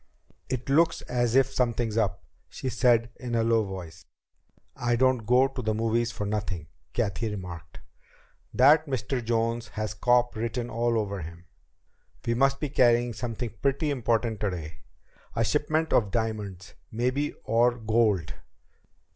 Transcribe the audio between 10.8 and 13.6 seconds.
over him. We must be carrying something